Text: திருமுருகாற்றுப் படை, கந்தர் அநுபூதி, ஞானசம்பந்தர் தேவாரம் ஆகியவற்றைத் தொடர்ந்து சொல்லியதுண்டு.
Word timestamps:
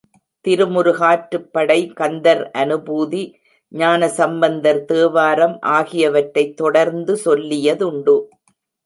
திருமுருகாற்றுப் 0.45 1.49
படை, 1.51 1.91
கந்தர் 1.95 2.51
அநுபூதி, 2.57 3.21
ஞானசம்பந்தர் 3.71 4.81
தேவாரம் 4.85 5.59
ஆகியவற்றைத் 5.71 6.57
தொடர்ந்து 6.57 7.19
சொல்லியதுண்டு. 7.25 8.17